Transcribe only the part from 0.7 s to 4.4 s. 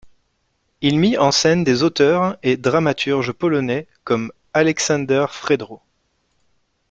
Il mit en scène des auteurs et dramaturge polonais comme